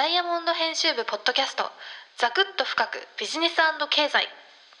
[0.00, 1.64] ダイヤモンド編集部ポッドキャスト
[2.16, 3.56] ザクッと深くビジネス
[3.90, 4.24] 経済。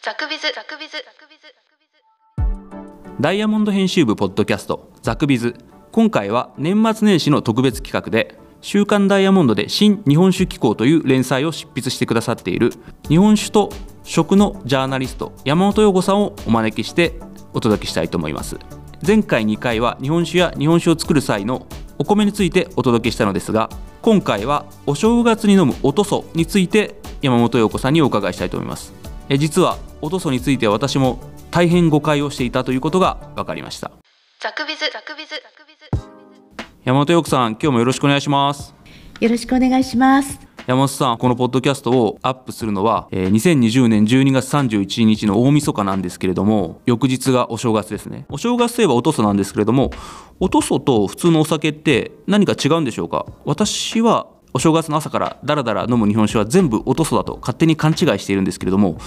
[0.00, 0.42] ザクビズ。
[0.54, 0.92] ザクビズ。
[0.92, 3.20] ザクビズ。
[3.20, 5.56] ダイヤモンド編集部ポッドキャストザクビズ。
[5.90, 12.70] 今回は年末年始の特別企画で週刊ダイヤモンドで新日本酒機構という連載を執筆してくださっている
[13.08, 13.70] 日本酒と
[14.04, 17.18] 食のジャーナリスト山本陽子さんをお招きして
[17.52, 18.56] お届けしたいと思います。
[19.04, 21.66] 前回2回は日本酒や日本酒を作る際の
[21.98, 23.68] お米についてお届けしたのですが
[24.02, 28.92] 今回はお正月に飲むおとそについて山本陽子さんにお伺いしたいと思います。
[29.28, 33.90] え実はおとそについては私も大変誤解をしていたということが分かりました。
[34.40, 35.30] ザクビズザクビズ。
[35.30, 36.08] ザクビズ。
[36.84, 38.74] 山本陽子さん今日もよろしくお願いします。
[39.20, 40.47] よろしくお願いします。
[40.68, 48.26] 山本さんこのポッドキャストをアップするのは、えー2020年12月31日の大晦日なんですけれども翌日がお正月ですね。
[48.28, 49.90] お正月といえばおとそなんですけれども
[50.40, 53.24] おとそと普通のお酒って何か違うんでしょうか？
[53.46, 58.98] 私はお正月の朝からだらだら飲む日本酒は全部おとそだと勝手に勘違いしているんですけれども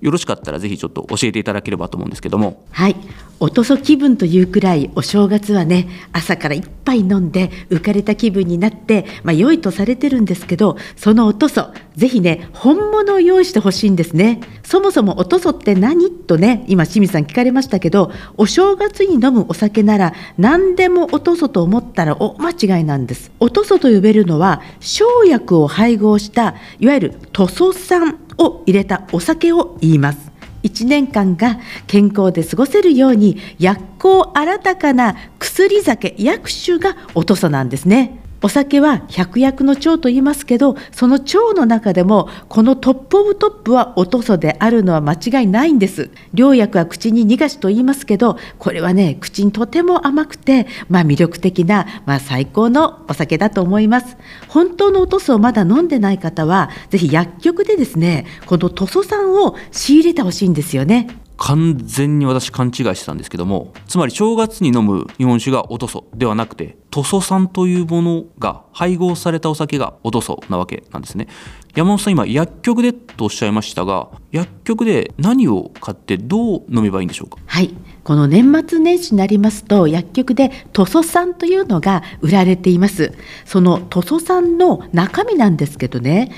[0.00, 2.64] よろしかったらぜひちょっと教えていただければと思うんですけども。
[2.70, 2.96] はい、
[3.40, 14.40] おとそ気分というくらいお正月はね朝からいっぱい飲んで浮かれた気分になってまあ良いとされてるんですけどそのおとそぜひね本物を用意してほしいんですね。
[14.62, 16.10] そもそもおとそって何？
[16.12, 23.32] とね今清水さん聞かれましたけどお正月に飲むお酒なら何でもおとそと思ったらお間違いなんです。
[23.40, 30.30] おとそと呼べるのは生薬を配合したいわゆる塗装酸を入れたお酒を言います。
[30.62, 38.20] 1年間が健康で過ごせるように薬効新たかな薬酒薬酒がおとそなんですね。
[38.40, 46.10] お酒は百薬の長と言いますけどその長の中でもこのトップオブトップはおとそであるのは間違いないんです。
[46.34, 54.16] 良薬は口に逃がしと言いますけどこれはね口にとても甘くてまあ魅力的な、まあ、最高のお酒だと思います。
[54.48, 61.08] 本当のおとそをまだ飲んでない方はぜひ薬局でですねこの塗装酸を仕入れてほしいんですよね。
[61.38, 71.28] 完全に私勘違いしてたんですけどもつまり正月に飲む日本酒がおとそではなくて塗装酸というものが配合されたお酒がおとそなわけなんですね。
[71.76, 77.38] 山本さん今薬局でとおっしゃいましたが薬局で何を買ってどう飲めばいいんでしょうか？
[77.46, 83.12] はい、この年末年始になりますと薬局で塗装酸というのが売られています。
[83.44, 86.32] その塗装酸の中身なんですけどね。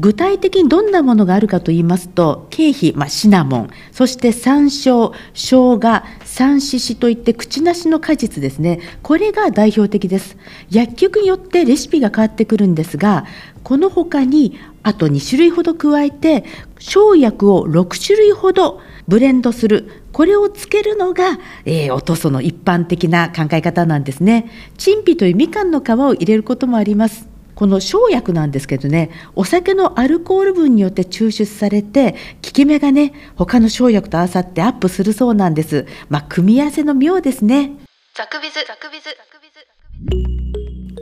[0.00, 8.80] 具体的にどんなものがあるかと言いますと経費、まあ、シナモンそして山椒生姜三獅子といって口なしの果実ですね。
[9.02, 10.38] これが代表的です。
[10.70, 13.26] 薬局によってレシピが変わってくるんですが
[13.62, 16.44] この他にあと2種類ほど加えて
[16.78, 20.04] 生薬を6種類ほどブレンドする。
[20.12, 24.50] これをつけるのが、えー、おとその一般的な考え方なんですね。
[24.78, 27.29] 陳皮というみかんの皮を入れることもあります。
[27.60, 35.86] この生薬なんですけどねお酒のアルコール分によって抽出されて効き目がね他の生薬と合わさってアップするそうなんです。
[36.08, 37.72] まあ組み合わせの妙ですね。
[38.14, 39.14] ザクビズザクビズ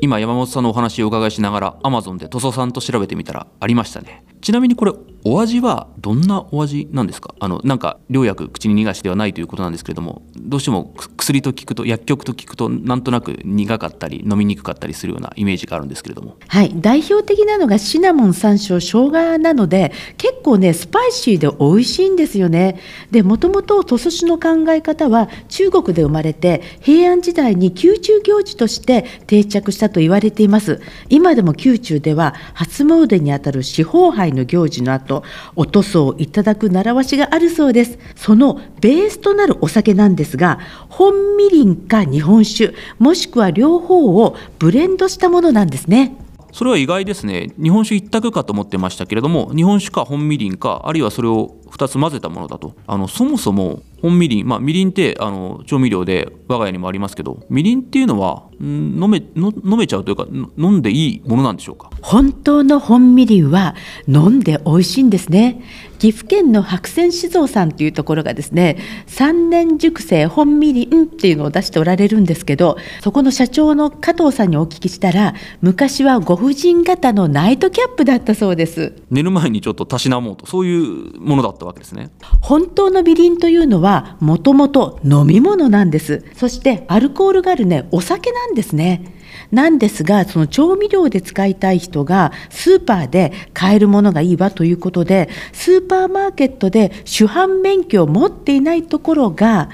[0.00, 4.24] 今山本さんのお話をお伺いしながら Amazon で塗装さんと調べてみたらありましたね。
[4.40, 4.92] ちなみにこれ
[5.30, 7.34] お味はどんなお味なんですか？
[7.38, 16.36] あのなんか良薬口に逃がしではないということなんですけれどもどうしても薬と聞くと薬局と聞くとなんとなく苦かったり飲みにくかったりするようなイメージがあるんですけれども。
[16.48, 16.72] はい。
[16.76, 22.80] 代表的なのがシナモン山椒生姜なので結構ねスパイシーで美味しいんですよね。
[23.10, 30.80] でもともと塗装酒の考え方は中国で生まれて平安時代に宮中行事として定着したと言われています。
[31.10, 35.17] 今でも宮中では初詣にあたる四方杯の行事の後
[35.56, 37.98] お塗装をいただく習わしがあるそうです。
[38.16, 40.58] そのベースとなるお酒なんですが
[40.88, 46.16] 本みりんか日本酒もしくは両方をブレンドしたものなんですね。
[46.52, 47.52] それは意外ですね。
[47.62, 52.74] 日本酒一択かと思ってましたけれども日本酒か本みりんかあるいはそれを2つ混ぜたものだと。
[52.86, 61.90] あのそもそも本みりんまあみりんってあの調味料で我が家にもありますけどみりんっていうのはん飲めの飲めちゃうというかん飲んでいいものなんでしょうか？
[62.02, 63.74] 本当の本みりんは
[64.06, 65.62] 飲んで美味しいんですね。
[65.98, 68.78] 岐阜県の白泉酒造さんというところがですね
[69.08, 78.94] 三年熟成本みりんっていうのを出しておられるんですけどそこの社長の加藤さんにお聞きしたら昔はご婦人型のナイトキャップだったそうです。
[79.10, 82.10] 寝る前にちょっとたしなもうとそういうものだったわけですね。
[82.42, 83.87] 本当のみりんというのは
[84.20, 86.24] もともと飲み物なんです。
[86.36, 89.14] そしてアルコールがあるねお酒なんですね。
[89.50, 99.70] なんですがその調味料で使いたい人がスーパーで買えるものがいいわということでスーパーマーケットで主犯免許を持っていないところが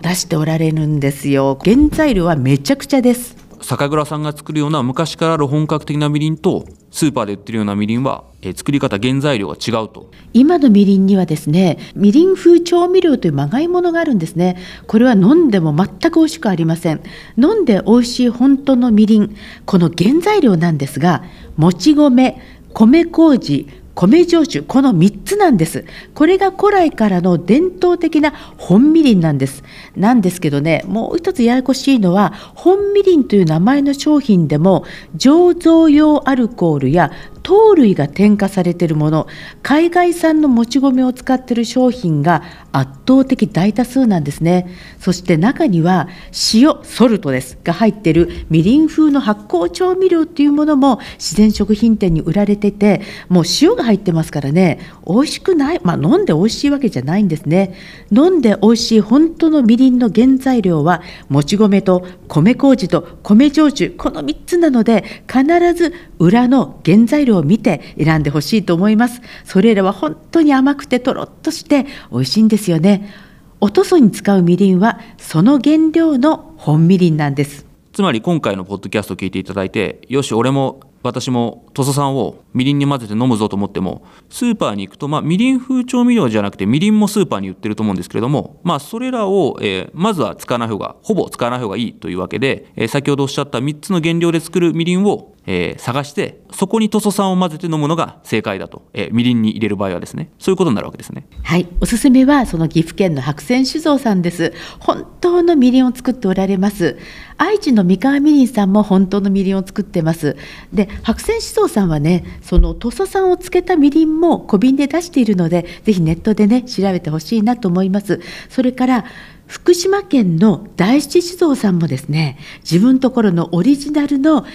[0.00, 1.58] 出しておられるんですよ。
[1.62, 3.36] 原材料はめちゃくちゃです。
[3.60, 10.10] 酒蔵さんが作るような昔からある本格的なみりんとスーパーで売ってるようなみりんは、えー作り方原材料が違うと。
[10.34, 14.58] 今のみりんにはですねみりん風調味料というまがいものがあるんですね。
[14.86, 17.00] これは飲んでも全く美味しくありません。
[17.38, 19.34] 飲んで美味しい本当のみりん
[19.64, 21.24] この原材料なんですが
[21.56, 22.40] もち米
[22.74, 25.84] 米麹米焼酎この3つなんです。
[26.14, 29.62] これが古来からの伝統的な本みりんなんです。
[29.96, 34.84] なんですけどねもう一つややこしいのは本みりんという名前の商品でも
[35.16, 37.12] 醸造用アルコールや
[37.42, 39.26] 糖類が添加されているもの
[39.62, 42.42] 海外産のもち米を使っている商品が
[42.72, 44.68] 圧倒的大多数なんですね。
[44.98, 46.08] そして中には
[46.54, 57.74] 塩ソルトですが入っているみりん風の発酵調味料っていうものも自然食品店に売られててもう塩が入ってますからね美味しくないまあ飲んで美味しいわけじゃないんですね。
[58.10, 65.44] 飲んで美味しい本当のみりんの原材料はもち米と米麹と米焼酎この3つなので必
[65.74, 65.92] ず
[66.22, 69.20] 裏の原材料を見て選んでほしいと思います。
[69.44, 73.12] それらは本当に甘くてとろっとして美味しいんですよね。
[73.60, 77.66] おとそに使うみりんはその原料の本みりんなんです。
[77.92, 101.26] つまり今回のポッドキャストを聞いていただいてよし俺も私も土佐産をみりんに混ぜて飲むぞと思ってもスーパーに行くと、まあ、みりん風調味料じゃなくてみりんもスーパーに売ってると思うんですけれども、まあ、それらを、えーまずは使わない方がほぼ使わない方がいいというわけで、えー先ほどおっしゃった3つの原料で作るみりんを、えー探してそこに塗装酸を混ぜて飲むのが正解だと、えーみりんに入れる場合はですねそういうことになるわけですね。
[101.42, 104.52] はい、おすすめはその岐阜県の白泉酒造さんです。
[104.78, 106.98] 本当のみりんを作っておられます。
[107.36, 110.36] 愛知の三河みりんさんも本当のみりんを作ってます。
[110.72, 118.20] で、白泉酒造さんはね、その土佐産をつけたみりんも小瓶で出しているので、ぜひネットでね調べてほしいなと思います。
[118.48, 119.04] それから
[119.46, 124.46] 福島県の大七酒造さんもですね、自分ところのオリジナルの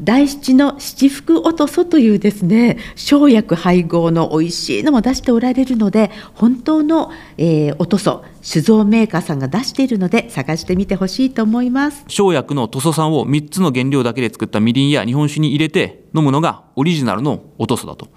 [0.00, 18.08] 大七の七福おとそというですね生薬配合の美味しいのも出しておられるので本当の、えーおとそ酒造メーカーさんが出しているので探してみてほしいと思います生薬の塗装酸を3つの原料だけで作ったみりんや日本酒に入れて飲むのがオリジナルのおとそだと。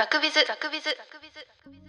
[0.00, 0.36] ザクビズ。
[0.48, 0.84] ザクビズ。
[0.96, 1.86] ザクビズザクビズ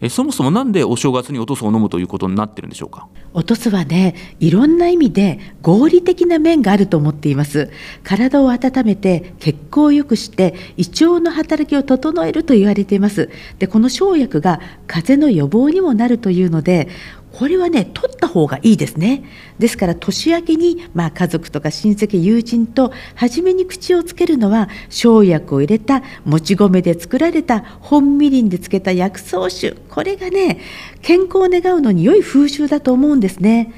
[0.00, 3.06] えそもそもなんでお正月におとそを飲むということになってるんでしょうか？
[3.34, 7.70] おとすはねいろんな意味で合理的な面があると思っています。
[8.02, 13.30] 体を温めて血行を良くして胃腸の働きを整えると言われています。
[13.60, 16.88] でこの生薬が風邪の予防にもなるというので
[17.32, 19.24] これはね取った方がいいですね。
[19.58, 29.72] ですから年明けに、まあ、家族とか親戚友人と初めに口をつけるのは生薬を入れたもち米で作られた本みりんで漬けた薬草酒。
[29.88, 30.60] これがね
[31.00, 33.72] 健康を願うのに良い風習だと思うんですね。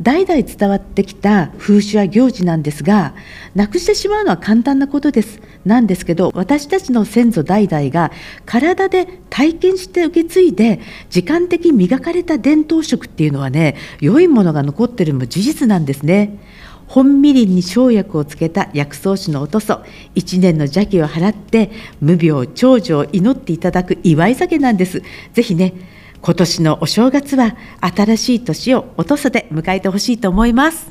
[0.00, 3.14] 代々伝わってきた風習や行事なんですが
[3.54, 5.40] なくしてしまうのは簡単なことです。
[5.64, 8.12] なんですけど私たちの先祖代々が
[8.46, 10.80] 体で体験して受け継いで
[11.10, 16.38] 時間的に磨かれた伝統食っていうのはね良いものが残ってるのも事実なんですね。
[16.86, 19.82] 本みりんに生薬をつけた薬草酒のおとそ
[20.14, 25.02] 一年の邪気を払って無病長寿を祈っていただく祝い酒なんです。
[25.34, 25.74] ぜひね
[26.20, 30.90] 今年のお正月は新しい年をおとそで迎えてほしいと思います。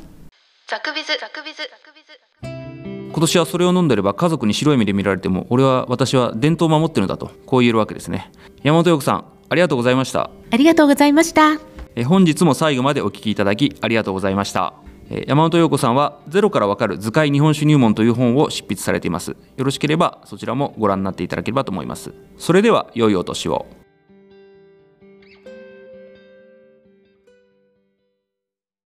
[0.66, 1.08] ザクビズ。
[1.20, 1.58] ザクビズ。
[1.58, 8.30] ザクビズ今年はそれを飲んでれば家族に白い目で見られても俺は私は伝統を守ってるんだとこう言えるわけですね。
[8.62, 10.30] 山本陽子さんありがとうございました。
[10.50, 11.52] ありがとうございました。
[11.94, 14.74] えー本日も最後までお聞きいただきありがとうございました。
[15.10, 19.30] えー山本陽子さんはゼロからわかる図解日本酒入門という本を執筆されています。
[19.56, 22.12] よろしければそちらもご覧になっていただければと思います。
[22.36, 23.66] それでは良いお年を